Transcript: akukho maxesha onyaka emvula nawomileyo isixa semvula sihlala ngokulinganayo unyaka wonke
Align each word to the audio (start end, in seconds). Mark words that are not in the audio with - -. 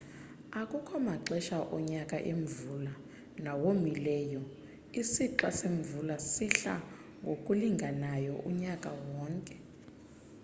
akukho 0.61 0.95
maxesha 1.07 1.57
onyaka 1.77 2.17
emvula 2.31 2.93
nawomileyo 3.43 4.41
isixa 5.01 5.49
semvula 5.59 6.15
sihlala 6.31 6.85
ngokulinganayo 7.23 8.33
unyaka 8.49 8.89
wonke 9.09 9.55